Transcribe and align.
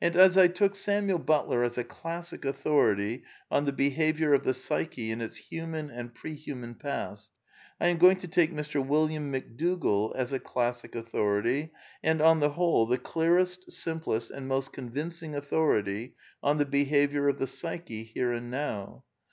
And 0.00 0.14
as 0.14 0.38
I 0.38 0.46
took 0.46 0.76
Samuel 0.76 1.18
Butler 1.18 1.64
as 1.64 1.76
a 1.76 1.82
classic 1.82 2.44
authority 2.44 3.24
on 3.50 3.64
the 3.64 3.72
behaviour 3.72 4.32
of 4.32 4.44
the 4.44 4.52
nsvch 4.52 4.96
e 4.96 5.10
in 5.10 5.20
its 5.20 5.36
human 5.36 5.90
and 5.90 6.14
pre 6.14 6.34
human 6.36 6.76
paatr 6.76 7.26
I 7.80 7.88
am 7.88 7.98
going 7.98 8.18
to 8.18 8.28
take 8.28 8.52
Mr. 8.54 8.86
William 8.86 9.32
McDougall 9.32 10.14
as 10.14 10.32
a 10.32 10.38
classic 10.38 10.94
authority— 10.94 11.72
and 12.04 12.22
on 12.22 12.38
the 12.38 12.50
whole, 12.50 12.86
the 12.86 12.98
clearest, 12.98 13.72
simplest, 13.72 14.30
and 14.30 14.46
most 14.46 14.72
convincing 14.72 15.34
authority— 15.34 16.14
on 16.50 16.58
the 16.58 16.64
bfihflvimrr 16.64 17.32
^f 17.34 17.38
t,]]fi 17.38 17.46
psyche 17.48 18.04
here 18.04 18.28
an^jaajv. 18.30 19.02